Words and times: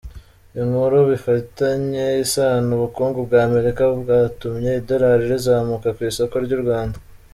Inkuru 0.61 0.97
bifitanye 1.11 2.05
isano: 2.23 2.69
Ubukungu 2.77 3.17
bwa 3.27 3.39
Amerika 3.49 3.83
bwatumye 4.01 4.69
idorali 4.79 5.23
rizamuka 5.31 5.87
ku 5.95 5.99
isoko 6.09 6.35
ry’u 6.45 6.61
Rwanda. 6.63 6.97